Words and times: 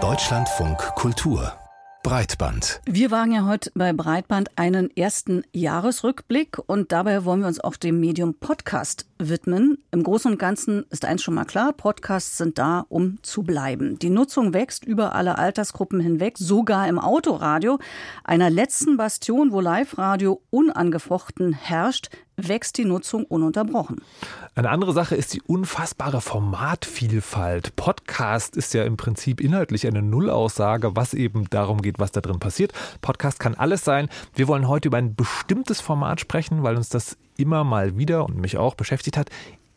Deutschlandfunk 0.00 0.78
Kultur 0.94 1.52
Breitband. 2.04 2.80
Wir 2.86 3.10
wagen 3.10 3.32
ja 3.32 3.44
heute 3.44 3.72
bei 3.74 3.92
Breitband 3.92 4.56
einen 4.56 4.96
ersten 4.96 5.42
Jahresrückblick 5.52 6.60
und 6.64 6.92
dabei 6.92 7.24
wollen 7.24 7.40
wir 7.40 7.48
uns 7.48 7.58
auch 7.58 7.74
dem 7.74 7.98
Medium 7.98 8.34
Podcast 8.38 9.06
widmen. 9.18 9.78
Im 9.90 10.04
Großen 10.04 10.30
und 10.30 10.38
Ganzen 10.38 10.86
ist 10.90 11.04
eins 11.04 11.24
schon 11.24 11.34
mal 11.34 11.44
klar, 11.44 11.72
Podcasts 11.72 12.38
sind 12.38 12.58
da, 12.58 12.86
um 12.88 13.18
zu 13.22 13.42
bleiben. 13.42 13.98
Die 13.98 14.10
Nutzung 14.10 14.54
wächst 14.54 14.84
über 14.84 15.16
alle 15.16 15.36
Altersgruppen 15.36 15.98
hinweg, 15.98 16.38
sogar 16.38 16.86
im 16.86 17.00
Autoradio, 17.00 17.80
einer 18.22 18.48
letzten 18.48 18.96
Bastion, 18.96 19.50
wo 19.50 19.60
Live-Radio 19.60 20.40
unangefochten 20.50 21.52
herrscht, 21.52 22.10
wächst 22.38 22.78
die 22.78 22.84
Nutzung 22.84 23.24
ununterbrochen. 23.24 24.00
Eine 24.54 24.70
andere 24.70 24.92
Sache 24.92 25.16
ist 25.16 25.34
die 25.34 25.42
unfassbare 25.42 26.20
Formatvielfalt. 26.20 27.76
Podcast 27.76 28.56
ist 28.56 28.72
ja 28.74 28.84
im 28.84 28.96
Prinzip 28.96 29.40
inhaltlich 29.40 29.86
eine 29.86 30.02
Nullaussage, 30.02 30.96
was 30.96 31.14
eben 31.14 31.50
darum 31.50 31.82
geht, 31.82 31.98
was 31.98 32.12
da 32.12 32.20
drin 32.20 32.38
passiert. 32.38 32.72
Podcast 33.02 33.40
kann 33.40 33.54
alles 33.54 33.84
sein. 33.84 34.08
Wir 34.34 34.48
wollen 34.48 34.68
heute 34.68 34.88
über 34.88 34.98
ein 34.98 35.14
bestimmtes 35.14 35.80
Format 35.80 36.20
sprechen, 36.20 36.62
weil 36.62 36.76
uns 36.76 36.88
das 36.88 37.18
immer 37.36 37.64
mal 37.64 37.96
wieder 37.96 38.24
und 38.24 38.36
mich 38.36 38.56
auch 38.56 38.74
beschäftigt 38.74 39.16
hat. 39.16 39.30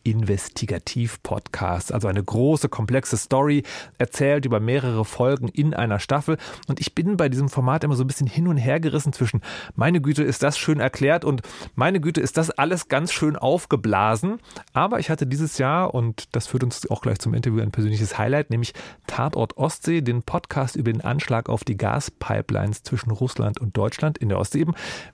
Investigativ-Podcast. 0.04 1.94
Also 1.94 2.08
eine 2.08 2.24
große, 2.24 2.70
komplexe 2.70 3.18
Story, 3.18 3.64
erzählt 3.98 4.46
über 4.46 4.60
mehrere 4.60 5.06
Folgen 5.06 5.48
in 5.48 5.74
einer 5.74 6.00
Staffel. 6.00 6.38
Und 6.68 6.80
ich 6.80 6.96
bin 6.96 7.18
bei 7.18 7.30
diesem 7.30 7.50
Format 7.50 7.84
immer 7.84 7.96
so 7.96 8.04
ein 8.04 8.08
bisschen 8.08 8.28
hin 8.28 8.48
und 8.48 8.58
her 8.58 8.80
gerissen 8.80 9.14
zwischen, 9.14 9.42
meine 9.76 10.02
Güte, 10.02 10.24
ist 10.24 10.44
das 10.44 10.58
schön 10.58 10.80
erklärt 10.80 11.26
und 11.26 11.42
meine 11.76 12.00
Güte, 12.00 12.22
ist 12.22 12.38
das 12.38 12.50
alles 12.50 12.88
ganz 12.88 13.12
schön 13.12 13.36
aufgeblasen. 13.36 14.40
Aber 14.74 15.00
ich 15.00 15.10
hatte 15.10 15.28
dieses 15.28 15.58
Jahr, 15.58 15.94
und 15.94 16.36
das 16.36 16.48
führt 16.48 16.64
uns 16.64 16.90
auch 16.90 17.02
gleich 17.02 17.20
zum 17.20 17.34
Interview, 17.34 17.62
ein 17.62 17.72
persönliches 17.72 18.18
Highlight, 18.18 18.50
nämlich 18.50 18.74
Tatort 19.08 19.58
Ostsee, 19.58 20.02
den 20.02 20.24
Podcast 20.24 20.76
über 20.76 20.92
den 20.92 21.02
Anschlag 21.02 21.50
auf 21.50 21.64
die 21.64 21.78
Gaspipelines 21.78 22.84
zwischen 22.84 23.12
Russland 23.12 23.60
und 23.60 23.78
Deutschland 23.78 24.18
in 24.18 24.30
der 24.30 24.40
Ostsee 24.40 24.60
eben. 24.62 24.74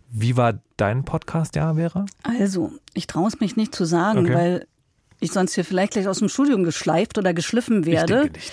Wie 0.10 0.38
war 0.38 0.60
dein 0.78 1.04
Podcast, 1.04 1.56
ja, 1.56 1.74
Vera? 1.74 2.06
Also, 2.24 2.72
ich 2.94 3.08
traue 3.08 3.28
es 3.28 3.40
mich 3.40 3.56
nicht 3.56 3.76
zu 3.76 3.86
sagen, 3.86 4.20
okay. 4.20 4.34
weil 4.34 4.68
ich 5.20 5.32
sonst 5.32 5.56
hier 5.56 5.66
vielleicht 5.66 5.94
gleich 5.94 6.08
aus 6.08 6.20
dem 6.20 6.30
Studium 6.30 6.64
geschleift 6.64 7.18
oder 7.18 7.34
geschliffen 7.34 7.86
werde. 7.86 8.26
Ich 8.28 8.34
nicht. 8.34 8.52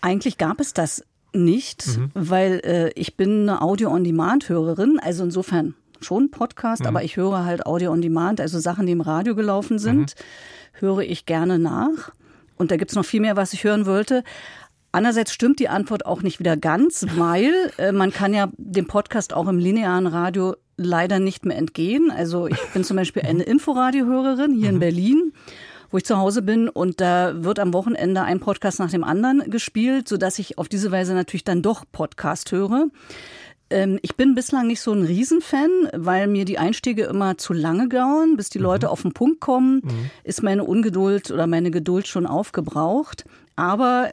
Eigentlich 0.00 0.38
gab 0.38 0.60
es 0.60 0.72
das 0.72 1.04
nicht, 1.32 1.86
mhm. 1.86 2.10
weil 2.14 2.60
äh, 2.64 2.90
ich 2.94 3.16
bin 3.16 3.48
eine 3.48 3.62
Audio-on-Demand-Hörerin, 3.62 4.98
also 5.00 5.24
insofern 5.24 5.74
schon 6.00 6.30
Podcast, 6.30 6.82
mhm. 6.82 6.88
aber 6.88 7.04
ich 7.04 7.16
höre 7.16 7.44
halt 7.44 7.66
Audio-on-Demand, 7.66 8.40
also 8.40 8.58
Sachen, 8.58 8.86
die 8.86 8.92
im 8.92 9.00
Radio 9.00 9.34
gelaufen 9.34 9.78
sind, 9.78 10.14
mhm. 10.16 10.80
höre 10.80 11.00
ich 11.00 11.26
gerne 11.26 11.58
nach. 11.58 12.12
Und 12.56 12.70
da 12.70 12.76
gibt 12.76 12.90
es 12.90 12.96
noch 12.96 13.04
viel 13.04 13.20
mehr, 13.20 13.36
was 13.36 13.52
ich 13.52 13.64
hören 13.64 13.86
wollte. 13.86 14.24
Andererseits 14.92 15.32
stimmt 15.32 15.58
die 15.58 15.68
Antwort 15.68 16.06
auch 16.06 16.22
nicht 16.22 16.38
wieder 16.38 16.56
ganz, 16.56 17.06
weil 17.16 17.52
äh, 17.78 17.92
man 17.92 18.12
kann 18.12 18.34
ja 18.34 18.50
dem 18.56 18.86
Podcast 18.86 19.32
auch 19.32 19.48
im 19.48 19.58
linearen 19.58 20.06
Radio 20.06 20.54
leider 20.76 21.18
nicht 21.18 21.44
mehr 21.44 21.56
entgehen. 21.56 22.10
Also 22.10 22.46
ich 22.46 22.60
bin 22.72 22.84
zum 22.84 22.96
Beispiel 22.96 23.22
eine 23.26 23.42
Inforadio-Hörerin 23.42 24.52
hier 24.54 24.68
in 24.68 24.76
mhm. 24.76 24.80
Berlin 24.80 25.32
wo 25.92 25.98
ich 25.98 26.06
zu 26.06 26.16
Hause 26.16 26.40
bin 26.40 26.70
und 26.70 27.02
da 27.02 27.44
wird 27.44 27.58
am 27.58 27.74
Wochenende 27.74 28.22
ein 28.22 28.40
Podcast 28.40 28.78
nach 28.78 28.90
dem 28.90 29.04
anderen 29.04 29.50
gespielt, 29.50 30.08
sodass 30.08 30.38
ich 30.38 30.56
auf 30.56 30.66
diese 30.66 30.90
Weise 30.90 31.12
natürlich 31.12 31.44
dann 31.44 31.60
doch 31.60 31.84
Podcast 31.92 32.50
höre. 32.50 32.86
Ähm, 33.68 33.98
ich 34.02 34.16
bin 34.16 34.34
bislang 34.34 34.66
nicht 34.66 34.80
so 34.80 34.92
ein 34.92 35.04
Riesenfan, 35.04 35.70
weil 35.94 36.28
mir 36.28 36.46
die 36.46 36.58
Einstiege 36.58 37.04
immer 37.04 37.36
zu 37.36 37.52
lange 37.52 37.88
dauern, 37.88 38.36
bis 38.36 38.48
die 38.48 38.58
mhm. 38.58 38.64
Leute 38.64 38.90
auf 38.90 39.02
den 39.02 39.12
Punkt 39.12 39.40
kommen, 39.40 39.82
mhm. 39.84 40.10
ist 40.24 40.42
meine 40.42 40.64
Ungeduld 40.64 41.30
oder 41.30 41.46
meine 41.46 41.70
Geduld 41.70 42.08
schon 42.08 42.26
aufgebraucht. 42.26 43.24
Aber 43.54 44.10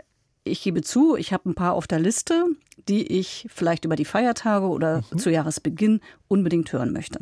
ich 0.49 0.61
gebe 0.61 0.81
zu, 0.81 1.15
ich 1.15 1.33
habe 1.33 1.49
ein 1.49 1.55
paar 1.55 1.73
auf 1.73 1.87
der 1.87 1.99
Liste, 1.99 2.45
die 2.87 3.19
ich 3.19 3.47
vielleicht 3.53 3.85
über 3.85 3.95
die 3.95 4.05
Feiertage 4.05 4.67
oder 4.67 5.03
mhm. 5.11 5.17
zu 5.17 5.29
Jahresbeginn 5.29 6.01
unbedingt 6.27 6.71
hören 6.73 6.91
möchte. 6.91 7.19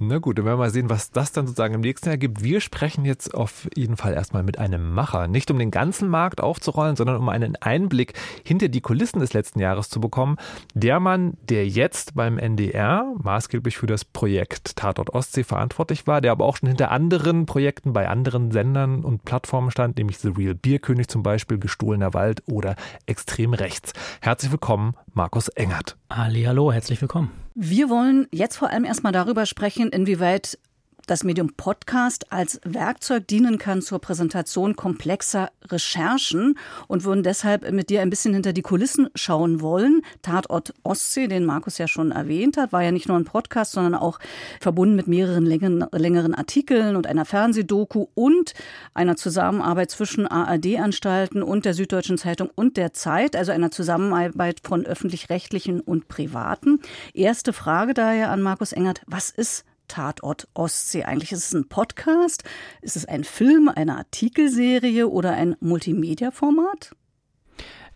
Na 0.00 0.18
gut, 0.18 0.38
dann 0.38 0.44
werden 0.44 0.58
wir 0.58 0.64
mal 0.64 0.70
sehen, 0.70 0.90
was 0.90 1.10
das 1.10 1.32
dann 1.32 1.48
sozusagen 1.48 1.74
im 1.74 1.80
nächsten 1.80 2.08
Jahr 2.08 2.16
gibt. 2.16 2.44
Wir 2.44 2.60
sprechen 2.60 3.04
jetzt 3.04 3.34
auf 3.34 3.68
jeden 3.74 3.96
Fall 3.96 4.14
erstmal 4.14 4.44
mit 4.44 4.56
einem 4.56 4.94
Macher. 4.94 5.26
Nicht 5.26 5.50
um 5.50 5.58
den 5.58 5.72
ganzen 5.72 6.08
Markt 6.08 6.40
aufzurollen, 6.40 6.94
sondern 6.94 7.16
um 7.16 7.28
einen 7.28 7.56
Einblick 7.56 8.12
hinter 8.44 8.68
die 8.68 8.80
Kulissen 8.80 9.18
des 9.18 9.32
letzten 9.32 9.58
Jahres 9.58 9.88
zu 9.88 10.00
bekommen. 10.00 10.36
Der 10.72 11.00
Mann, 11.00 11.36
der 11.48 11.66
jetzt 11.66 12.14
beim 12.14 12.38
NDR 12.38 13.12
maßgeblich 13.20 13.76
für 13.76 13.88
das 13.88 14.04
Projekt 14.04 14.76
Tatort 14.76 15.10
Ostsee 15.14 15.42
verantwortlich 15.42 16.06
war, 16.06 16.20
der 16.20 16.30
aber 16.30 16.44
auch 16.44 16.58
schon 16.58 16.68
hinter 16.68 16.92
anderen 16.92 17.46
Projekten 17.46 17.92
bei 17.92 18.08
anderen 18.08 18.52
Sendern 18.52 19.04
und 19.04 19.24
Plattformen 19.24 19.72
stand, 19.72 19.98
nämlich 19.98 20.18
The 20.18 20.28
Real 20.28 20.54
Bierkönig 20.54 21.08
zum 21.08 21.24
Beispiel, 21.24 21.58
Gestohlener 21.58 22.14
Wald 22.14 22.44
oder 22.46 22.76
Extrem 23.06 23.52
Rechts. 23.52 23.94
Herzlich 24.20 24.52
willkommen, 24.52 24.94
Markus 25.12 25.48
Engert. 25.48 25.96
Ali, 26.08 26.44
hallo, 26.44 26.72
herzlich 26.72 27.00
willkommen. 27.00 27.47
Wir 27.60 27.90
wollen 27.90 28.28
jetzt 28.30 28.56
vor 28.56 28.70
allem 28.70 28.84
erstmal 28.84 29.12
darüber 29.12 29.44
sprechen, 29.44 29.88
inwieweit 29.88 30.60
das 31.08 31.24
Medium 31.24 31.54
Podcast 31.54 32.30
als 32.30 32.60
Werkzeug 32.64 33.26
dienen 33.26 33.56
kann 33.56 33.80
zur 33.80 33.98
Präsentation 33.98 34.76
komplexer 34.76 35.50
Recherchen 35.68 36.58
und 36.86 37.04
würden 37.04 37.22
deshalb 37.22 37.70
mit 37.72 37.88
dir 37.88 38.02
ein 38.02 38.10
bisschen 38.10 38.34
hinter 38.34 38.52
die 38.52 38.62
Kulissen 38.62 39.08
schauen 39.14 39.62
wollen. 39.62 40.02
Tatort 40.20 40.74
Ostsee, 40.82 41.26
den 41.26 41.46
Markus 41.46 41.78
ja 41.78 41.88
schon 41.88 42.12
erwähnt 42.12 42.58
hat, 42.58 42.72
war 42.72 42.82
ja 42.82 42.92
nicht 42.92 43.08
nur 43.08 43.16
ein 43.16 43.24
Podcast, 43.24 43.72
sondern 43.72 43.94
auch 43.94 44.18
verbunden 44.60 44.96
mit 44.96 45.08
mehreren 45.08 45.46
längeren 45.46 46.34
Artikeln 46.34 46.94
und 46.94 47.06
einer 47.06 47.24
Fernsehdoku 47.24 48.08
und 48.14 48.52
einer 48.92 49.16
Zusammenarbeit 49.16 49.90
zwischen 49.90 50.26
ARD-Anstalten 50.26 51.42
und 51.42 51.64
der 51.64 51.72
Süddeutschen 51.72 52.18
Zeitung 52.18 52.50
und 52.54 52.76
der 52.76 52.92
Zeit, 52.92 53.34
also 53.34 53.50
einer 53.50 53.70
Zusammenarbeit 53.70 54.60
von 54.62 54.84
öffentlich-rechtlichen 54.84 55.80
und 55.80 56.08
privaten. 56.08 56.80
Erste 57.14 57.54
Frage 57.54 57.94
daher 57.94 58.30
an 58.30 58.42
Markus 58.42 58.72
Engert, 58.72 59.00
was 59.06 59.30
ist 59.30 59.64
Tatort 59.88 60.48
Ostsee 60.54 61.04
eigentlich? 61.04 61.32
Ist 61.32 61.46
es 61.46 61.54
ein 61.54 61.68
Podcast? 61.68 62.44
Ist 62.82 62.96
es 62.96 63.04
ein 63.06 63.24
Film, 63.24 63.68
eine 63.68 63.96
Artikelserie 63.96 65.08
oder 65.08 65.32
ein 65.32 65.56
Multimedia-Format? 65.60 66.92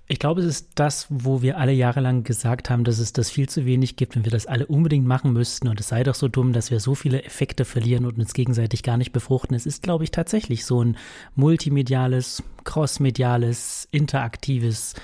Ich 0.09 0.19
glaube, 0.19 0.43
es 0.43 0.47
ist 0.47 0.73
das, 0.75 1.07
wo 1.09 1.41
wir 1.41 1.57
alle 1.57 1.73
jahrelang 1.73 2.23
gesagt 2.23 2.69
haben, 2.69 2.85
dass 2.85 2.99
es 2.99 3.15
das 3.15 3.31
viel 3.31 3.49
zu 3.49 3.65
wenig 3.65 3.97
gibt 3.97 4.15
und 4.15 4.25
wir 4.25 4.31
das 4.31 4.47
alle 4.47 4.67
unbedingt 4.67 5.07
machen 5.07 5.33
müssten. 5.33 5.69
Und 5.69 5.81
es 5.81 5.89
sei 5.89 6.03
doch 6.03 6.15
so 6.15 6.29
dumm, 6.29 6.53
dass 6.53 6.71
wir 6.71 6.81
so 6.81 6.95
viele 6.95 7.23
Effekte 7.25 7.65
verlieren 7.65 8.05
und 8.05 8.19
uns 8.19 8.35
gegenseitig 8.35 8.83
gar 8.83 8.99
nicht 8.99 9.13
befruchten. 9.13 9.57
Es 9.57 9.65
ist, 9.65 9.83
glaube 9.83 10.05
ich, 10.05 10.11
tatsächlich 10.11 10.67
so 10.67 10.85
ein 10.85 10.99
multimediales, 11.35 12.43
crossmediales, 12.65 13.89
interaktives, 13.91 14.95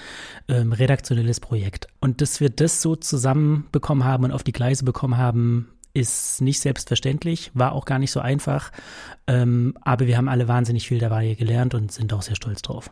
ähm, 0.49 0.73
redaktionelles 0.73 1.41
Projekt. 1.41 1.87
Und 2.01 2.21
dass 2.21 2.41
wir 2.41 2.51
das 2.51 2.83
so 2.83 2.95
zusammenbekommen 2.95 4.05
haben 4.05 4.25
und 4.25 4.33
auf 4.33 4.43
die 4.43 4.53
Gleise 4.53 4.85
bekommen 4.85 5.17
haben, 5.17 5.69
ist 5.95 6.41
nicht 6.41 6.61
selbstverständlich, 6.61 7.51
war 7.55 7.73
auch 7.73 7.85
gar 7.85 7.99
nicht 7.99 8.11
so 8.11 8.21
einfach, 8.21 8.71
ähm, 9.27 9.75
aber 9.83 10.07
wir 10.07 10.17
haben 10.17 10.29
alle 10.29 10.49
wahnsinnig 10.49 10.89
viel 10.89 10.99
dabei 10.99 11.35
gelernt 11.35 11.75
und 11.75 11.93
sind 11.93 12.13
auch 12.13 12.23
sehr 12.23 12.37
stolz 12.37 12.63
drauf. 12.63 12.91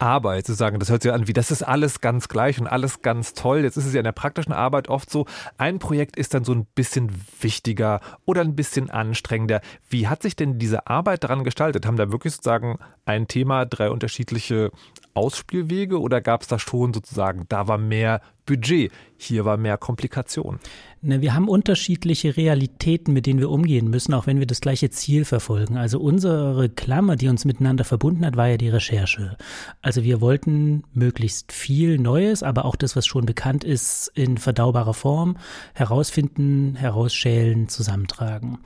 Arbeit 0.00 0.46
zu 0.46 0.54
sagen, 0.54 0.78
das 0.78 0.90
hört 0.90 1.02
sich 1.02 1.12
an 1.12 1.26
wie, 1.26 1.32
das 1.32 1.50
ist 1.50 1.62
alles 1.62 2.00
ganz 2.00 2.28
gleich 2.28 2.60
und 2.60 2.66
alles 2.66 3.02
ganz 3.02 3.34
toll. 3.34 3.60
Jetzt 3.60 3.76
ist 3.76 3.86
es 3.86 3.92
ja 3.92 4.00
in 4.00 4.04
der 4.04 4.12
praktischen 4.12 4.52
Arbeit 4.52 4.88
oft 4.88 5.10
so, 5.10 5.26
ein 5.56 5.78
Projekt 5.78 6.16
ist 6.16 6.34
dann 6.34 6.44
so 6.44 6.52
ein 6.52 6.66
bisschen 6.66 7.10
wichtiger 7.40 8.00
oder 8.24 8.42
ein 8.42 8.56
bisschen 8.56 8.90
anstrengender. 8.90 9.60
Wie 9.88 10.08
hat 10.08 10.22
sich 10.22 10.36
denn 10.36 10.58
diese 10.58 10.86
Arbeit 10.86 11.24
daran 11.24 11.44
gestaltet? 11.44 11.86
Haben 11.86 11.96
da 11.96 12.12
wirklich 12.12 12.34
sozusagen 12.34 12.78
ein 13.04 13.28
Thema, 13.28 13.66
drei 13.66 13.90
unterschiedliche 13.90 14.70
Ausspielwege 15.14 16.00
oder 16.00 16.20
gab 16.20 16.42
es 16.42 16.48
da 16.48 16.58
schon 16.58 16.94
sozusagen, 16.94 17.46
da 17.48 17.66
war 17.66 17.78
mehr 17.78 18.20
Budget, 18.48 18.90
hier 19.18 19.44
war 19.44 19.58
mehr 19.58 19.76
Komplikation? 19.76 20.58
Ne, 21.02 21.20
wir 21.20 21.34
haben 21.34 21.48
unterschiedliche 21.48 22.36
Realitäten, 22.36 23.12
mit 23.12 23.26
denen 23.26 23.38
wir 23.38 23.50
umgehen 23.50 23.88
müssen, 23.88 24.14
auch 24.14 24.26
wenn 24.26 24.38
wir 24.38 24.46
das 24.46 24.62
gleiche 24.62 24.88
Ziel 24.88 25.26
verfolgen. 25.26 25.76
Also 25.76 26.00
unsere 26.00 26.70
Klammer, 26.70 27.16
die 27.16 27.28
uns 27.28 27.44
miteinander 27.44 27.84
verbunden 27.84 28.24
hat, 28.24 28.36
war 28.36 28.48
ja 28.48 28.56
die 28.56 28.70
Recherche. 28.70 29.36
Also 29.82 30.02
wir 30.02 30.22
wollten 30.22 30.82
möglichst 30.94 31.52
viel 31.52 31.98
Neues, 31.98 32.42
aber 32.42 32.64
auch 32.64 32.74
das, 32.74 32.96
was 32.96 33.06
schon 33.06 33.26
bekannt 33.26 33.64
ist, 33.64 34.10
in 34.14 34.38
verdaubarer 34.38 34.94
Form 34.94 35.36
herausfinden, 35.74 36.74
herausschälen, 36.74 37.68
zusammentragen. 37.68 38.58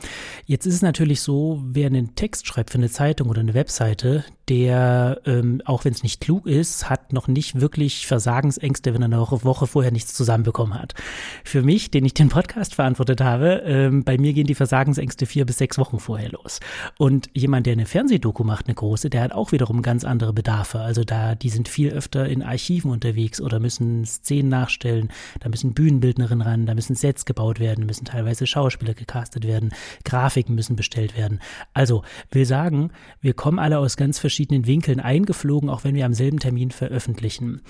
Jetzt 0.47 0.65
ist 0.65 0.75
es 0.75 0.83
natürlich 0.83 1.21
so, 1.21 1.61
wer 1.67 1.89
einen 1.89 2.15
Text 2.15 2.47
schreibt 2.47 2.71
für 2.71 2.79
eine 2.79 2.91
Zeitung 2.91 3.29
oder 3.29 3.41
eine 3.41 3.55
Webseite, 3.55 4.25
der, 4.53 5.23
ähm, 5.25 5.63
auch 5.65 5.87
wenn 5.87 5.95
es 5.95 6.03
nicht 6.03 6.21
klug 6.21 6.47
ist, 6.47 6.91
hat 6.91 7.15
noch 7.15 7.27
nicht 7.27 7.63
wirklich 7.63 8.07
Versagensängste, 8.07 8.93
wenn 8.93 9.01
er 9.01 9.07
eine 9.07 9.19
Woche 9.19 9.67
vorher 9.67 9.91
nichts 9.91 10.13
zusammenbekommen 10.13 10.79
hat. 10.79 10.93
Für 11.43 11.63
mich, 11.63 11.91
den 11.91 12.05
ich 12.05 12.13
den 12.13 12.29
Podcast 12.29 12.75
verantwortet 12.75 13.23
habe, 13.23 13.63
ähm, 13.65 14.05
bei 14.05 14.19
mir 14.19 14.35
gehen 14.35 14.47
die 14.47 14.55
Versagensängste 14.55 15.25
vier 15.25 15.47
bis 15.47 15.57
sechs 15.57 15.79
Wochen 15.79 15.99
vorher 15.99 16.29
los. 16.33 16.61
Und 16.99 17.31
jemand, 17.33 17.65
der 17.65 17.73
eine 17.73 17.87
Fernsehdoku 17.87 18.45
macht, 18.45 18.67
eine 18.67 18.75
große, 18.75 19.09
der 19.09 19.23
hat 19.23 19.33
auch 19.33 19.53
wiederum 19.53 19.81
ganz 19.81 20.05
andere 20.05 20.35
Bedarfe. 20.35 20.81
Also 20.81 21.03
da, 21.03 21.35
die 21.35 21.49
sind 21.49 21.67
viel 21.67 21.91
öfter 21.91 22.29
in 22.29 22.43
Archiven 22.43 22.91
unterwegs 22.91 23.41
oder 23.41 23.59
müssen 23.59 24.05
Szenen 24.05 24.51
nachstellen, 24.51 25.09
da 25.41 25.49
müssen 25.49 25.73
Bühnenbildnerinnen 25.73 26.47
ran, 26.47 26.67
da 26.67 26.75
müssen 26.75 26.95
Sets 26.95 27.25
gebaut 27.25 27.59
werden, 27.59 27.87
müssen 27.87 28.05
teilweise 28.05 28.47
Schauspieler 28.47 28.93
gecastet 28.93 29.47
werden, 29.47 29.71
Grafiken 30.05 30.55
müssen 30.55 30.77
bestellt 30.77 31.17
werden. 31.17 31.41
Also, 31.73 32.03
will 32.31 32.45
sagen, 32.45 32.91
wir 33.23 33.33
kommen 33.33 33.59
alle 33.59 33.79
aus 33.79 33.97
ganz 33.97 34.19
verschiedenen 34.19 34.42
Winkeln 34.51 35.01
eingeflogen, 35.01 35.71
auch 35.71 35.85
wenn 35.85 35.95
wir 35.95 36.07
am 36.07 36.15
selben 36.15 36.39
Termin 36.39 36.71
veröffentlichen. 36.71 37.63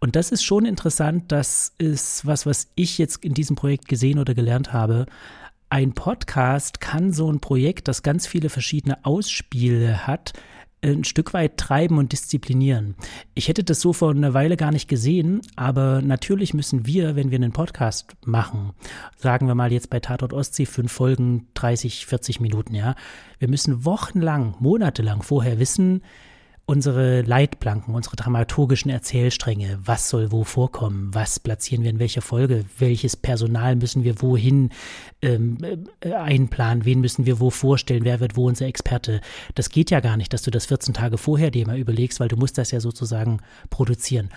Und 0.00 0.16
das 0.16 0.30
ist 0.30 0.44
schon 0.44 0.64
interessant, 0.64 1.32
das 1.32 1.74
ist 1.78 2.26
was, 2.26 2.46
was 2.46 2.68
ich 2.74 2.98
jetzt 2.98 3.24
in 3.24 3.34
diesem 3.34 3.56
Projekt 3.56 3.88
gesehen 3.88 4.18
oder 4.18 4.34
gelernt 4.34 4.72
habe. 4.72 5.06
Ein 5.68 5.92
Podcast 5.94 6.80
kann 6.80 7.12
so 7.12 7.32
ein 7.32 7.40
Projekt, 7.40 7.88
das 7.88 8.02
ganz 8.02 8.26
viele 8.26 8.50
verschiedene 8.50 9.04
Ausspiele 9.04 10.06
hat, 10.06 10.34
ein 10.84 11.04
Stück 11.04 11.32
weit 11.32 11.56
treiben 11.56 11.98
und 11.98 12.12
disziplinieren. 12.12 12.96
Ich 13.34 13.48
hätte 13.48 13.62
das 13.62 13.80
so 13.80 13.92
vor 13.92 14.10
einer 14.10 14.34
Weile 14.34 14.56
gar 14.56 14.72
nicht 14.72 14.88
gesehen, 14.88 15.40
aber 15.54 16.02
natürlich 16.02 16.54
müssen 16.54 16.86
wir, 16.86 17.14
wenn 17.14 17.30
wir 17.30 17.36
einen 17.36 17.52
Podcast 17.52 18.16
machen, 18.24 18.72
sagen 19.16 19.46
wir 19.46 19.54
mal 19.54 19.72
jetzt 19.72 19.90
bei 19.90 20.00
Tatort 20.00 20.32
Ostsee 20.32 20.66
fünf 20.66 20.92
Folgen, 20.92 21.46
30, 21.54 22.06
40 22.06 22.40
Minuten, 22.40 22.74
ja, 22.74 22.96
wir 23.38 23.48
müssen 23.48 23.84
wochenlang, 23.84 24.56
monatelang 24.58 25.22
vorher 25.22 25.58
wissen, 25.58 26.02
unsere 26.64 27.22
Leitplanken, 27.22 27.94
unsere 27.94 28.16
dramaturgischen 28.16 28.90
Erzählstränge, 28.90 29.78
was 29.84 30.08
soll 30.08 30.30
wo 30.30 30.44
vorkommen, 30.44 31.12
was 31.12 31.40
platzieren 31.40 31.82
wir 31.82 31.90
in 31.90 31.98
welcher 31.98 32.22
Folge, 32.22 32.64
welches 32.78 33.16
Personal 33.16 33.76
müssen 33.76 34.04
wir 34.04 34.22
wohin 34.22 34.70
ähm, 35.22 35.58
äh, 36.00 36.12
einplanen, 36.12 36.84
wen 36.84 37.00
müssen 37.00 37.26
wir 37.26 37.40
wo 37.40 37.50
vorstellen, 37.50 38.04
wer 38.04 38.20
wird 38.20 38.36
wo 38.36 38.46
unser 38.46 38.66
Experte. 38.66 39.20
Das 39.54 39.70
geht 39.70 39.90
ja 39.90 40.00
gar 40.00 40.16
nicht, 40.16 40.32
dass 40.32 40.42
du 40.42 40.50
das 40.50 40.66
14 40.66 40.94
Tage 40.94 41.18
vorher 41.18 41.50
dir 41.50 41.66
mal 41.66 41.78
überlegst, 41.78 42.20
weil 42.20 42.28
du 42.28 42.36
musst 42.36 42.58
das 42.58 42.70
ja 42.70 42.80
sozusagen 42.80 43.40
produzieren. 43.68 44.30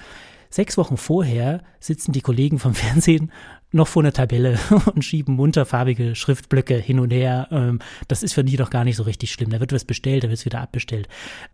Sechs 0.49 0.77
Wochen 0.77 0.97
vorher 0.97 1.63
sitzen 1.79 2.11
die 2.11 2.21
Kollegen 2.21 2.59
vom 2.59 2.73
Fernsehen 2.75 3.31
noch 3.71 3.87
vor 3.87 4.03
einer 4.03 4.13
Tabelle 4.13 4.57
und 4.95 5.03
schieben 5.03 5.35
munterfarbige 5.35 6.15
Schriftblöcke 6.15 6.77
hin 6.77 6.99
und 6.99 7.11
her. 7.11 7.49
Ähm, 7.51 7.79
das 8.07 8.23
ist 8.23 8.33
für 8.33 8.43
die 8.43 8.57
doch 8.57 8.69
gar 8.69 8.83
nicht 8.83 8.95
so 8.95 9.03
richtig 9.03 9.31
schlimm. 9.31 9.49
Da 9.49 9.59
wird 9.59 9.73
was 9.73 9.85
bestellt, 9.85 10.23
da 10.23 10.29
wird 10.29 10.39
es 10.39 10.45
wieder 10.45 10.61
abbestellt. 10.61 11.07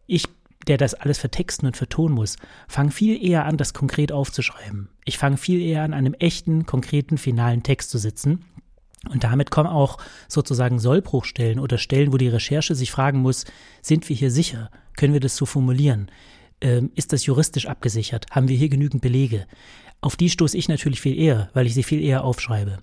Ich 0.08 0.26
der 0.68 0.78
das 0.78 0.94
alles 0.94 1.18
vertexten 1.18 1.68
und 1.68 1.78
vertonen 1.78 2.16
muss, 2.16 2.38
fang 2.68 2.92
viel 2.92 3.24
eher 3.24 3.46
an, 3.46 3.58
das 3.58 3.74
konkret 3.74 4.12
aufzuschreiben. 4.12 4.90
Ich 5.06 5.18
fange 5.18 5.38
viel 5.38 5.62
eher 5.62 5.84
an, 5.84 5.94
einem 5.94 6.14
echten, 6.14 6.66
konkreten, 6.66 7.18
finalen 7.18 7.64
Text 7.64 7.90
zu 7.90 7.98
sitzen. 7.98 8.46
Und 9.10 9.24
damit 9.24 9.50
kommen 9.50 9.70
auch 9.70 9.98
sozusagen 10.28 10.78
Sollbruchstellen 10.78 11.60
oder 11.60 11.78
Stellen, 11.78 12.14
wo 12.14 12.18
die 12.18 12.28
Recherche 12.28 12.76
sich 12.76 12.92
fragen 12.92 13.20
muss, 13.20 13.46
sind 13.82 14.08
wir 14.10 14.16
hier 14.16 14.30
sicher? 14.30 14.70
Können 14.96 15.14
wir 15.14 15.20
das 15.20 15.36
so 15.36 15.48
formulieren? 15.48 16.12
Ähm, 16.62 16.92
ist 16.94 17.12
das 17.12 17.26
juristisch 17.26 17.66
abgesichert? 17.66 18.28
Haben 18.30 18.48
wir 18.48 18.56
hier 18.56 18.70
genügend 18.70 19.02
Belege? 19.02 19.48
Auf 20.02 20.16
die 20.16 20.30
stoße 20.30 20.58
ich 20.58 20.68
natürlich 20.68 21.02
viel 21.02 21.18
eher, 21.18 21.50
weil 21.54 21.66
ich 21.66 21.74
sie 21.74 21.84
viel 21.84 22.02
eher 22.04 22.24
aufschreibe. 22.24 22.80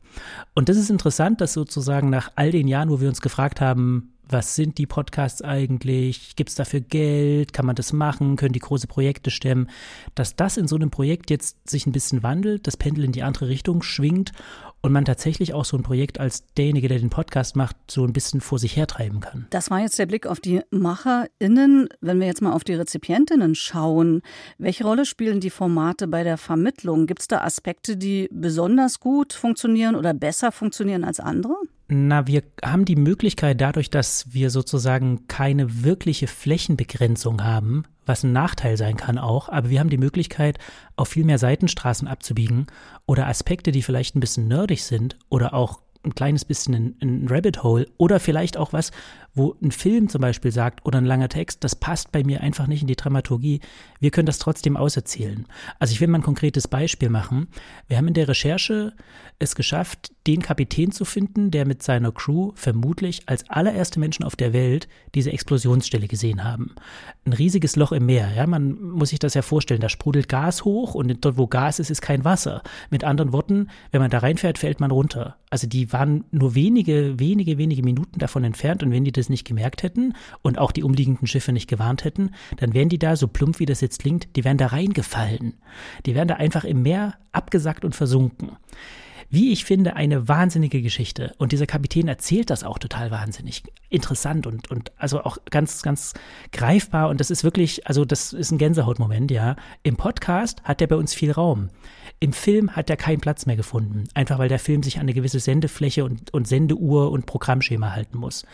Und 0.55 0.69
das 0.69 0.77
ist 0.77 0.91
interessant, 0.91 1.41
dass 1.41 1.53
sozusagen 1.53 2.11
nach 2.11 2.33
all 2.35 2.51
den 2.51 2.69
Jahren, 2.69 2.91
wo 2.91 3.01
wir 3.01 3.09
uns 3.09 3.21
gefragt 3.21 3.61
haben, 3.61 4.13
was 4.31 4.55
sind 4.55 4.79
die 4.79 4.87
Podcasts 4.87 5.43
eigentlich? 5.43 6.37
Gibt 6.37 6.51
es 6.51 6.57
dafür 6.57 6.81
Geld? 6.81 7.53
Kann 7.53 7.67
man 7.67 7.77
das 7.77 7.93
machen? 7.93 8.37
Können 8.37 8.53
die 8.53 8.59
große 8.59 8.87
Projekte 8.87 9.31
stemmen? 9.31 9.69
Dass 10.15 10.37
das 10.37 10.57
in 10.57 10.69
so 10.69 10.77
einem 10.77 10.91
Projekt 10.91 11.31
jetzt 11.31 11.69
sich 11.69 11.87
ein 11.87 11.93
bisschen 11.93 12.23
wandelt, 12.23 12.67
das 12.67 12.77
Pendel 12.77 13.05
in 13.05 13.13
die 13.13 13.23
andere 13.23 13.49
Richtung 13.49 13.83
schwingt 13.83 14.33
und 14.81 14.93
man 14.93 15.05
tatsächlich 15.05 15.55
auch 15.55 15.65
so 15.65 15.77
ein 15.77 15.83
Projekt 15.83 16.21
als 16.21 16.47
derjenige, 16.55 16.89
der 16.89 16.99
den 16.99 17.11
Podcast 17.11 17.57
macht, 17.57 17.77
so 17.91 18.05
ein 18.05 18.13
bisschen 18.13 18.41
vor 18.41 18.59
sich 18.59 18.77
hertreiben 18.77 19.21
kann. 19.21 19.47
Das 19.51 19.71
war 19.71 19.81
jetzt 19.81 19.99
der 19.99 20.07
Blick 20.07 20.27
auf 20.27 20.41
die 20.41 20.61
MacherInnen. 20.71 21.89
Wenn 22.01 22.21
wir 22.21 22.27
jetzt 22.27 22.43
mal 22.43 22.53
auf 22.53 22.65
die 22.65 22.75
Rezipientinnen 22.75 23.55
schauen, 23.55 24.23
welche 24.59 24.85
Rolle 24.85 25.05
spielen 25.05 25.41
die 25.41 25.51
Formate 25.51 26.07
bei 26.07 26.23
der 26.23 26.39
Vermittlung? 26.39 27.07
Gibt 27.07 27.23
es 27.23 27.29
da 27.29 27.41
Aspekte, 27.41 27.97
die 27.97 28.29
besonders 28.31 29.01
gut 29.01 29.33
funktionieren 29.33 29.97
oder 29.97 30.15
besser 30.15 30.53
funktionieren 30.53 31.05
als 31.05 31.19
andere? 31.19 31.57
Na, 31.91 32.27
wir 32.27 32.43
haben 32.63 32.85
die 32.85 32.97
Möglichkeit 32.97 33.63
dadurch, 33.63 33.89
dass 33.89 34.35
wir 34.35 34.51
sozusagen 34.51 35.27
keine 35.27 35.85
wirkliche 35.85 36.27
Flächenbegrenzung 36.27 37.43
haben, 37.43 37.85
was 38.05 38.25
ein 38.25 38.33
Nachteil 38.33 38.77
sein 38.77 38.99
kann 38.99 39.17
auch, 39.17 39.49
aber 39.49 39.71
wir 39.71 39.81
haben 39.81 39.89
die 39.89 39.97
Möglichkeit, 39.97 40.59
auf 40.97 41.09
viel 41.09 41.25
mehr 41.25 41.39
Seitenstraßen 41.39 42.07
abzubiegen 42.07 42.67
oder 43.07 43.27
Aspekte, 43.27 43.73
die 43.73 43.83
vielleicht 43.83 44.17
ein 44.17 44.21
bisschen 44.21 44.49
nerdig 44.49 44.85
sind 44.85 45.17
oder 45.31 45.55
auch 45.55 45.81
ein 46.05 46.15
kleines 46.15 46.45
bisschen 46.45 46.97
ein, 47.01 47.27
Rabbit 47.29 47.63
Hole 47.63 47.87
oder 47.97 48.21
vielleicht 48.21 48.59
auch 48.59 48.75
was, 48.75 48.93
wo 49.39 49.57
ein 49.63 49.71
Film 49.71 50.09
zum 50.09 50.21
Beispiel 50.21 50.53
sagt 50.53 50.85
oder 50.85 50.99
ein 50.99 51.07
langer 51.07 51.29
Text, 51.29 51.65
das 51.65 51.75
passt 51.75 52.13
bei 52.13 52.25
mir 52.25 52.43
einfach 52.43 52.67
nicht 52.67 52.83
in 52.83 52.89
die 52.89 52.97
Dramaturgie. 52.97 53.61
Wir 54.01 54.11
können 54.11 54.27
das 54.27 54.39
trotzdem 54.39 54.77
auserzählen. 54.77 55.47
Also 55.79 55.93
ich 55.93 56.01
will 56.01 56.09
mal 56.09 56.19
ein 56.19 56.23
konkretes 56.23 56.69
Beispiel 56.69 57.09
machen. 57.09 57.49
Wir 57.87 57.97
haben 57.97 58.09
in 58.09 58.15
der 58.15 58.29
Recherche 58.29 58.93
es 59.39 59.55
geschafft, 59.55 60.13
den 60.27 60.43
Kapitän 60.43 60.91
zu 60.91 61.05
finden, 61.05 61.51
der 61.51 61.65
mit 61.65 61.83
seiner 61.83 62.11
Crew 62.11 62.51
vermutlich 62.55 63.23
als 63.27 63.49
allererste 63.49 64.01
Menschen 64.01 64.25
auf 64.25 64.35
der 64.35 64.53
Welt 64.53 64.89
diese 65.15 65.33
Explosionsstelle 65.33 66.09
gesehen 66.09 66.45
haben. 66.45 66.75
Ein 67.25 67.33
riesiges 67.33 67.77
Loch 67.77 67.93
im 67.93 68.07
Meer. 68.07 68.33
Ja, 68.35 68.47
man 68.47 68.81
muss 68.81 69.11
sich 69.11 69.21
das 69.21 69.35
ja 69.35 69.43
vorstellen. 69.43 69.81
Da 69.81 69.89
sprudelt 69.89 70.29
Gas 70.29 70.65
hoch 70.65 70.95
und 70.95 71.25
dort, 71.25 71.39
wo 71.39 71.47
Gas 71.47 71.79
ist, 71.79 71.91
ist 71.91 72.03
kein 72.03 72.25
Wasser. 72.25 72.63
Mit 72.91 73.05
anderen 73.05 73.33
Worten, 73.33 73.69
wenn 73.93 74.01
man 74.01 74.11
da 74.11 74.19
reinfährt, 74.19 74.59
fällt 74.59 74.81
man 74.81 74.91
runter. 74.91 75.37
Also 75.51 75.67
die 75.67 75.93
waren 75.93 76.25
nur 76.31 76.55
wenige, 76.55 77.19
wenige, 77.19 77.57
wenige 77.57 77.83
Minuten 77.83 78.19
davon 78.19 78.45
entfernt 78.45 78.83
und 78.83 78.91
wenn 78.91 79.05
die 79.05 79.13
das 79.13 79.28
nicht 79.29 79.47
gemerkt 79.47 79.83
hätten 79.83 80.15
und 80.43 80.59
auch 80.59 80.73
die 80.73 80.83
umliegenden 80.83 81.27
Schiffe 81.27 81.53
nicht 81.53 81.69
gewarnt 81.69 82.05
hätten, 82.05 82.31
dann 82.57 82.75
wären 82.75 82.89
die 82.89 82.99
da, 82.99 83.17
so 83.17 83.29
plump 83.29 83.59
wie 83.59 83.67
das 83.67 83.81
jetzt 83.81 84.01
klingt, 84.01 84.37
die 84.37 84.45
wären 84.45 84.59
da 84.59 84.69
reingefallen. 84.69 85.55
Die 86.07 86.15
wären 86.15 86.29
da 86.29 86.35
einfach 86.35 86.65
im 86.65 86.83
Meer 86.83 87.15
abgesackt 87.33 87.85
und 87.85 87.95
versunken. 87.95 88.53
Wie 89.31 89.53
ich 89.53 89.67
finde, 89.67 89.95
eine 89.95 90.27
wahnsinnige 90.27 90.81
Geschichte. 90.81 91.35
Und 91.37 91.53
dieser 91.53 91.67
Kapitän 91.67 92.09
erzählt 92.09 92.49
das 92.49 92.65
auch 92.65 92.79
total 92.79 93.11
wahnsinnig 93.11 93.63
interessant 93.91 94.47
und, 94.47 94.71
und 94.71 94.91
also 94.97 95.23
auch 95.23 95.37
ganz, 95.51 95.83
ganz 95.83 96.15
greifbar. 96.51 97.11
Und 97.11 97.21
das 97.21 97.31
ist 97.31 97.45
wirklich, 97.45 97.87
also 97.87 98.07
das 98.07 98.33
ist 98.33 98.51
ein 98.53 98.59
Gänsehautmoment, 98.59 99.31
ja. 99.31 99.57
Im 99.83 99.97
Podcast 99.97 100.63
hat 100.65 100.81
er 100.81 100.87
bei 100.87 100.97
uns 100.97 101.13
viel 101.13 101.31
Raum. 101.31 101.69
Im 102.21 102.33
Film 102.33 102.75
hat 102.75 102.91
er 102.91 102.97
keinen 102.97 103.21
Platz 103.21 103.47
mehr 103.47 103.57
gefunden, 103.57 104.05
einfach 104.15 104.39
weil 104.39 104.49
der 104.49 104.59
Film 104.59 104.83
sich 104.83 104.97
an 104.97 105.03
eine 105.03 105.15
gewisse 105.15 105.39
Sendefläche 105.39 106.05
und, 106.05 106.33
und 106.35 106.49
Sendeuhr 106.49 107.13
und 107.13 107.27
Programmschema 107.27 107.93
halten 107.93 108.19
muss. 108.19 108.45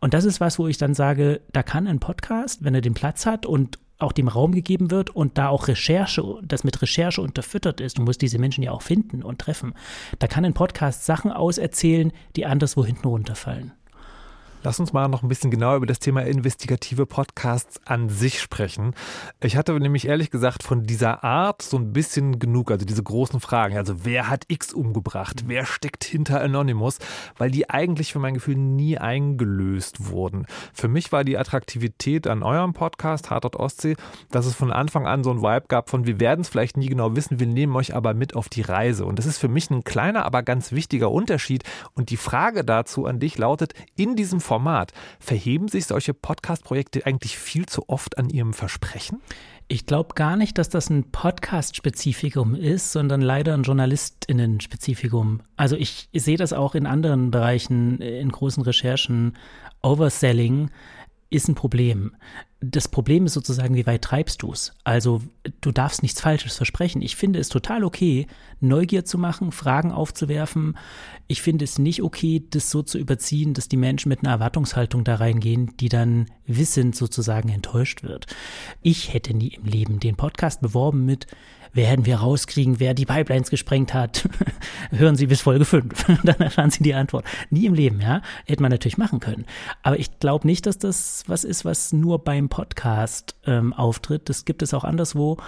Und 0.00 0.14
das 0.14 0.24
ist 0.24 0.40
was, 0.40 0.58
wo 0.58 0.66
ich 0.66 0.78
dann 0.78 0.94
sage, 0.94 1.42
da 1.52 1.62
kann 1.62 1.86
ein 1.86 2.00
Podcast, 2.00 2.64
wenn 2.64 2.74
er 2.74 2.80
den 2.80 2.94
Platz 2.94 3.26
hat 3.26 3.44
und 3.44 3.78
auch 3.98 4.12
dem 4.12 4.28
Raum 4.28 4.52
gegeben 4.52 4.90
wird 4.90 5.10
und 5.10 5.38
da 5.38 5.48
auch 5.48 5.68
Recherche, 5.68 6.22
das 6.42 6.64
mit 6.64 6.80
Recherche 6.82 7.20
unterfüttert 7.20 7.80
ist, 7.80 7.98
du 7.98 8.02
musst 8.02 8.22
diese 8.22 8.38
Menschen 8.38 8.64
ja 8.64 8.72
auch 8.72 8.82
finden 8.82 9.22
und 9.22 9.38
treffen, 9.38 9.74
da 10.18 10.26
kann 10.26 10.44
ein 10.44 10.54
Podcast 10.54 11.04
Sachen 11.04 11.30
auserzählen, 11.30 12.12
die 12.34 12.46
anderswo 12.46 12.84
hinten 12.84 13.08
runterfallen. 13.08 13.72
Lass 14.64 14.78
uns 14.78 14.92
mal 14.92 15.08
noch 15.08 15.24
ein 15.24 15.28
bisschen 15.28 15.50
genauer 15.50 15.76
über 15.76 15.86
das 15.86 15.98
Thema 15.98 16.22
investigative 16.22 17.04
Podcasts 17.04 17.80
an 17.84 18.08
sich 18.08 18.40
sprechen. 18.40 18.94
Ich 19.42 19.56
hatte 19.56 19.72
nämlich 19.80 20.06
ehrlich 20.06 20.30
gesagt 20.30 20.62
von 20.62 20.84
dieser 20.84 21.24
Art 21.24 21.62
so 21.62 21.76
ein 21.76 21.92
bisschen 21.92 22.38
genug, 22.38 22.70
also 22.70 22.86
diese 22.86 23.02
großen 23.02 23.40
Fragen. 23.40 23.76
Also 23.76 24.04
wer 24.04 24.28
hat 24.28 24.44
X 24.46 24.72
umgebracht? 24.72 25.44
Wer 25.46 25.66
steckt 25.66 26.04
hinter 26.04 26.40
Anonymous? 26.40 26.98
Weil 27.38 27.50
die 27.50 27.70
eigentlich 27.70 28.12
für 28.12 28.20
mein 28.20 28.34
Gefühl 28.34 28.54
nie 28.54 28.98
eingelöst 28.98 30.08
wurden. 30.10 30.46
Für 30.72 30.86
mich 30.86 31.10
war 31.10 31.24
die 31.24 31.36
Attraktivität 31.36 32.28
an 32.28 32.44
eurem 32.44 32.72
Podcast 32.72 33.30
Hartort 33.30 33.56
Ostsee, 33.56 33.96
dass 34.30 34.46
es 34.46 34.54
von 34.54 34.70
Anfang 34.70 35.08
an 35.08 35.24
so 35.24 35.32
ein 35.32 35.42
Vibe 35.42 35.66
gab 35.66 35.90
von 35.90 36.06
wir 36.06 36.20
werden 36.20 36.42
es 36.42 36.48
vielleicht 36.48 36.76
nie 36.76 36.86
genau 36.86 37.16
wissen, 37.16 37.40
wir 37.40 37.48
nehmen 37.48 37.74
euch 37.74 37.96
aber 37.96 38.14
mit 38.14 38.36
auf 38.36 38.48
die 38.48 38.62
Reise. 38.62 39.06
Und 39.06 39.18
das 39.18 39.26
ist 39.26 39.38
für 39.38 39.48
mich 39.48 39.70
ein 39.70 39.82
kleiner, 39.82 40.24
aber 40.24 40.44
ganz 40.44 40.70
wichtiger 40.70 41.10
Unterschied. 41.10 41.64
Und 41.94 42.10
die 42.10 42.16
Frage 42.16 42.64
dazu 42.64 43.06
an 43.06 43.18
dich 43.18 43.36
lautet, 43.38 43.74
in 43.96 44.14
diesem 44.14 44.40
Format. 44.52 44.92
Verheben 45.18 45.68
sich 45.68 45.86
solche 45.86 46.12
Podcast-Projekte 46.12 47.06
eigentlich 47.06 47.38
viel 47.38 47.64
zu 47.64 47.88
oft 47.88 48.18
an 48.18 48.28
ihrem 48.28 48.52
Versprechen? 48.52 49.22
Ich 49.66 49.86
glaube 49.86 50.12
gar 50.14 50.36
nicht, 50.36 50.58
dass 50.58 50.68
das 50.68 50.90
ein 50.90 51.10
Podcast-Spezifikum 51.10 52.54
ist, 52.54 52.92
sondern 52.92 53.22
leider 53.22 53.54
ein 53.54 53.62
JournalistInnen-Spezifikum. 53.62 55.40
Also 55.56 55.76
ich, 55.76 56.10
sehe 56.12 56.36
das 56.36 56.52
auch 56.52 56.74
in 56.74 56.84
anderen 56.84 57.30
Bereichen, 57.30 57.98
in 58.02 58.28
großen 58.28 58.62
Recherchen. 58.62 59.38
Overselling 59.82 60.70
ist 61.30 61.48
ein 61.48 61.54
Problem. 61.54 62.14
Das 62.64 62.86
Problem 62.86 63.26
ist 63.26 63.32
sozusagen, 63.32 63.74
wie 63.74 63.86
weit 63.86 64.02
treibst 64.02 64.42
du 64.42 64.52
es? 64.52 64.72
Also, 64.84 65.20
du 65.60 65.72
darfst 65.72 66.02
nichts 66.02 66.20
Falsches 66.20 66.56
versprechen. 66.56 67.02
Ich 67.02 67.16
finde 67.16 67.40
es 67.40 67.48
total 67.48 67.82
okay, 67.82 68.28
Neugier 68.60 69.04
zu 69.04 69.18
machen, 69.18 69.50
Fragen 69.50 69.90
aufzuwerfen. 69.90 70.78
Ich 71.26 71.42
finde 71.42 71.64
es 71.64 71.80
nicht 71.80 72.04
okay, 72.04 72.44
das 72.50 72.70
so 72.70 72.82
zu 72.82 72.98
überziehen, 72.98 73.52
dass 73.52 73.68
die 73.68 73.76
Menschen 73.76 74.10
mit 74.10 74.20
einer 74.20 74.30
Erwartungshaltung 74.30 75.02
da 75.02 75.16
reingehen, 75.16 75.76
die 75.80 75.88
dann 75.88 76.26
wissend 76.46 76.94
sozusagen 76.94 77.48
enttäuscht 77.48 78.04
wird. 78.04 78.26
Ich 78.80 79.12
hätte 79.12 79.34
nie 79.34 79.54
im 79.54 79.64
Leben 79.64 79.98
den 79.98 80.14
Podcast 80.14 80.60
beworben 80.60 81.04
mit, 81.04 81.26
werden 81.72 82.06
wir 82.06 82.16
rauskriegen, 82.16 82.80
wer 82.80 82.94
die 82.94 83.06
Pipelines 83.06 83.50
gesprengt 83.50 83.94
hat. 83.94 84.28
Hören 84.90 85.16
Sie 85.16 85.26
bis 85.26 85.40
Folge 85.40 85.64
5, 85.64 86.20
dann 86.24 86.40
erfahren 86.40 86.70
Sie 86.70 86.82
die 86.82 86.94
Antwort. 86.94 87.24
Nie 87.50 87.66
im 87.66 87.74
Leben, 87.74 88.00
ja. 88.00 88.22
Hätte 88.46 88.62
man 88.62 88.70
natürlich 88.70 88.98
machen 88.98 89.20
können. 89.20 89.46
Aber 89.82 89.98
ich 89.98 90.18
glaube 90.18 90.46
nicht, 90.46 90.66
dass 90.66 90.78
das 90.78 91.24
was 91.26 91.44
ist, 91.44 91.64
was 91.64 91.92
nur 91.92 92.22
beim 92.24 92.48
Podcast 92.48 93.36
ähm, 93.46 93.72
auftritt. 93.72 94.28
Das 94.28 94.44
gibt 94.44 94.62
es 94.62 94.74
auch 94.74 94.84
anderswo. 94.84 95.38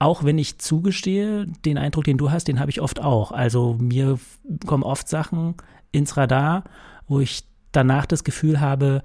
Auch 0.00 0.24
wenn 0.24 0.38
ich 0.38 0.58
zugestehe, 0.58 1.46
den 1.64 1.78
Eindruck, 1.78 2.04
den 2.04 2.18
du 2.18 2.30
hast, 2.30 2.48
den 2.48 2.60
habe 2.60 2.70
ich 2.70 2.80
oft 2.80 3.00
auch. 3.00 3.32
Also 3.32 3.76
mir 3.78 4.18
kommen 4.66 4.84
oft 4.84 5.08
Sachen 5.08 5.54
ins 5.90 6.16
Radar, 6.16 6.64
wo 7.06 7.20
ich 7.20 7.44
danach 7.72 8.06
das 8.06 8.24
Gefühl 8.24 8.60
habe, 8.60 9.02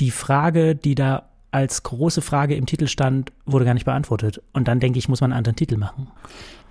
die 0.00 0.10
Frage, 0.10 0.74
die 0.74 0.94
da 0.94 1.30
als 1.54 1.84
große 1.84 2.20
Frage 2.20 2.56
im 2.56 2.66
Titel 2.66 2.88
stand, 2.88 3.32
wurde 3.46 3.64
gar 3.64 3.74
nicht 3.74 3.84
beantwortet. 3.84 4.42
Und 4.52 4.66
dann 4.66 4.80
denke 4.80 4.98
ich, 4.98 5.08
muss 5.08 5.20
man 5.20 5.30
einen 5.30 5.38
anderen 5.38 5.54
Titel 5.54 5.76
machen. 5.76 6.10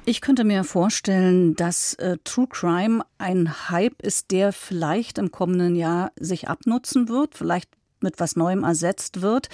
Ich 0.05 0.19
könnte 0.19 0.43
mir 0.43 0.65
vorstellen, 0.65 1.55
dass 1.55 1.93
äh, 1.93 2.17
True 2.25 2.47
Crime 2.49 3.01
ein 3.17 3.69
Hype 3.69 4.01
ist, 4.01 4.31
der 4.31 4.51
vielleicht 4.51 5.17
im 5.17 5.31
kommenden 5.31 5.77
Jahr 5.77 6.11
sich 6.19 6.49
abnutzen 6.49 7.07
wird, 7.07 7.35
vielleicht 7.35 7.69
mit 8.01 8.19
was 8.19 8.35
Neuem 8.35 8.65
ersetzt 8.65 9.21
wird. 9.21 9.47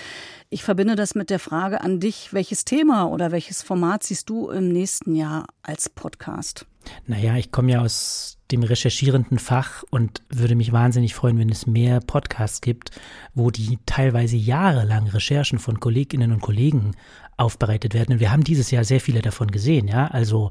Ich 0.49 0.63
verbinde 0.63 0.95
das 0.95 1.13
mit 1.13 1.29
der 1.29 1.37
Frage 1.37 1.81
an 1.81 1.99
dich, 1.99 2.33
welches 2.33 2.65
Thema 2.65 3.05
oder 3.05 3.31
welches 3.31 3.61
Format 3.61 4.01
siehst 4.01 4.27
du 4.31 4.49
im 4.49 4.69
nächsten 4.69 5.13
Jahr 5.13 5.45
als 5.61 5.89
Podcast? 5.89 6.65
Naja, 7.07 7.35
ich 7.37 7.51
komme 7.51 7.71
ja 7.71 7.81
aus 7.81 8.37
dem 8.51 8.63
recherchierenden 8.63 9.37
Fach 9.37 9.83
und 9.91 10.23
würde 10.29 10.55
mich 10.55 10.71
wahnsinnig 10.71 11.13
freuen, 11.13 11.37
wenn 11.37 11.49
es 11.49 11.67
mehr 11.67 11.99
Podcasts 11.99 12.61
gibt, 12.61 12.91
wo 13.33 13.51
die 13.51 13.77
teilweise 13.85 14.37
jahrelang 14.37 15.07
Recherchen 15.07 15.59
von 15.59 15.79
Kolleginnen 15.79 16.31
und 16.31 16.41
Kollegen 16.41 16.95
aufbereitet 17.37 17.93
werden. 17.93 18.13
Und 18.13 18.19
wir 18.19 18.31
haben 18.31 18.43
dieses 18.43 18.71
Jahr 18.71 18.83
sehr 18.83 18.99
viele 18.99 19.21
davon 19.21 19.51
gesehen, 19.51 19.87
ja. 19.87 20.07
Also 20.07 20.49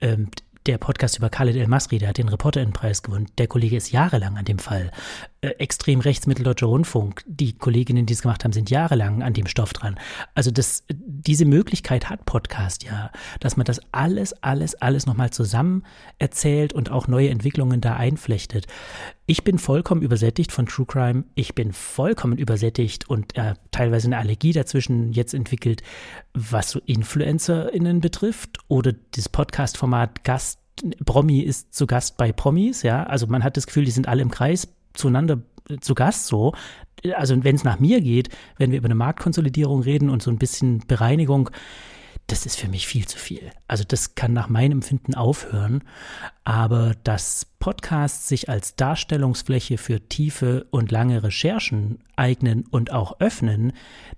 ähm, 0.00 0.28
der 0.66 0.78
Podcast 0.78 1.16
über 1.16 1.30
Khaled 1.30 1.56
El 1.56 1.66
Masri, 1.66 1.98
der 1.98 2.10
hat 2.10 2.18
den 2.18 2.28
Reporterinnenpreis 2.28 3.02
gewonnen. 3.02 3.26
Der 3.38 3.46
Kollege 3.46 3.76
ist 3.76 3.90
jahrelang 3.90 4.36
an 4.36 4.44
dem 4.44 4.58
Fall. 4.58 4.90
Äh, 5.40 5.50
extrem 5.58 6.00
rechts 6.00 6.26
Mitteldeutscher 6.26 6.66
Rundfunk, 6.66 7.22
die 7.24 7.52
Kolleginnen, 7.52 8.06
die 8.06 8.12
es 8.12 8.22
gemacht 8.22 8.42
haben, 8.42 8.52
sind 8.52 8.70
jahrelang 8.70 9.22
an 9.22 9.34
dem 9.34 9.46
Stoff 9.46 9.72
dran. 9.72 9.94
Also 10.34 10.50
das, 10.50 10.82
diese 10.90 11.44
Möglichkeit 11.44 12.10
hat 12.10 12.24
Podcast 12.24 12.82
ja, 12.82 13.12
dass 13.38 13.56
man 13.56 13.64
das 13.64 13.80
alles, 13.92 14.32
alles, 14.42 14.74
alles 14.74 15.06
nochmal 15.06 15.30
zusammen 15.30 15.84
erzählt 16.18 16.72
und 16.72 16.90
auch 16.90 17.06
neue 17.06 17.28
Entwicklungen 17.28 17.80
da 17.80 17.94
einflechtet. 17.94 18.66
Ich 19.26 19.44
bin 19.44 19.60
vollkommen 19.60 20.02
übersättigt 20.02 20.50
von 20.50 20.66
True 20.66 20.86
Crime. 20.86 21.22
Ich 21.36 21.54
bin 21.54 21.72
vollkommen 21.72 22.36
übersättigt 22.36 23.08
und 23.08 23.36
äh, 23.38 23.54
teilweise 23.70 24.08
eine 24.08 24.18
Allergie 24.18 24.52
dazwischen 24.52 25.12
jetzt 25.12 25.34
entwickelt, 25.34 25.84
was 26.34 26.70
so 26.70 26.80
InfluencerInnen 26.80 28.00
betrifft 28.00 28.58
oder 28.66 28.92
das 29.12 29.28
Podcast-Format 29.28 30.24
Gast 30.24 30.58
Promi 31.04 31.40
ist 31.40 31.74
zu 31.74 31.86
Gast 31.86 32.16
bei 32.16 32.32
Promis, 32.32 32.82
ja. 32.82 33.04
Also 33.04 33.26
man 33.26 33.42
hat 33.42 33.56
das 33.56 33.66
Gefühl, 33.66 33.84
die 33.84 33.90
sind 33.90 34.08
alle 34.08 34.22
im 34.22 34.30
Kreis 34.30 34.68
zueinander 34.94 35.40
äh, 35.68 35.78
zu 35.78 35.94
Gast 35.94 36.26
so. 36.26 36.52
Also 37.14 37.44
wenn 37.44 37.54
es 37.54 37.64
nach 37.64 37.78
mir 37.78 38.00
geht, 38.00 38.28
wenn 38.56 38.72
wir 38.72 38.78
über 38.78 38.86
eine 38.86 38.96
Marktkonsolidierung 38.96 39.82
reden 39.82 40.10
und 40.10 40.22
so 40.22 40.30
ein 40.30 40.38
bisschen 40.38 40.82
Bereinigung, 40.88 41.50
das 42.28 42.44
ist 42.44 42.56
für 42.60 42.68
mich 42.68 42.86
viel 42.86 43.06
zu 43.06 43.18
viel. 43.18 43.50
Also 43.66 43.84
das 43.88 44.14
kann 44.14 44.34
nach 44.34 44.48
meinem 44.48 44.78
Empfinden 44.78 45.14
aufhören. 45.14 45.82
Aber 46.44 46.94
dass 47.04 47.46
Podcasts 47.58 48.28
sich 48.28 48.48
als 48.48 48.74
Darstellungsfläche 48.74 49.76
für 49.76 50.08
tiefe 50.08 50.66
und 50.70 50.90
lange 50.90 51.22
Recherchen 51.22 51.98
eignen 52.16 52.64
und 52.70 52.90
auch 52.90 53.20
öffnen, 53.20 53.72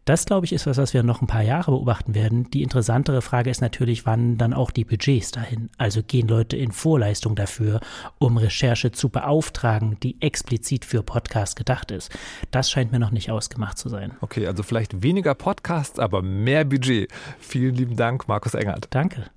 das 0.04 0.26
glaube 0.26 0.46
ich 0.46 0.52
ist 0.52 0.66
was, 0.66 0.76
was 0.76 0.94
wir 0.94 1.02
noch 1.02 1.22
ein 1.22 1.26
paar 1.26 1.42
Jahre 1.42 1.72
beobachten 1.72 2.14
werden. 2.14 2.48
Die 2.50 2.62
interessantere 2.62 3.20
Frage 3.20 3.50
ist 3.50 3.60
natürlich, 3.60 4.06
wann 4.06 4.38
dann 4.38 4.54
auch 4.54 4.70
die 4.70 4.84
Budgets 4.84 5.32
dahin. 5.32 5.70
Also 5.76 6.02
gehen 6.04 6.28
Leute 6.28 6.56
in 6.56 6.70
Vorleistung 6.70 7.34
dafür, 7.34 7.80
um 8.18 8.36
Recherche 8.36 8.92
zu 8.92 9.08
beauftragen, 9.08 9.98
die 10.00 10.20
explizit 10.22 10.84
für 10.84 11.02
Podcasts 11.02 11.56
gedacht 11.56 11.90
ist. 11.90 12.10
Das 12.52 12.70
scheint 12.70 12.92
mir 12.92 13.00
noch 13.00 13.10
nicht 13.10 13.30
ausgemacht 13.30 13.76
zu 13.76 13.88
sein. 13.88 14.12
Okay, 14.20 14.46
also 14.46 14.62
vielleicht 14.62 15.02
weniger 15.02 15.34
Podcasts, 15.34 15.98
aber 15.98 16.22
mehr 16.22 16.64
Budget. 16.64 17.10
Vielen 17.40 17.74
lieben 17.74 17.96
Dank, 18.00 18.26
Markus 18.26 18.54
Engert. 18.54 18.88
Danke. 18.90 19.30